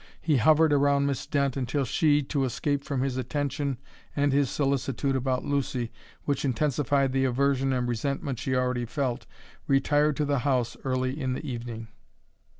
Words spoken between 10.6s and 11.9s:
early in the evening.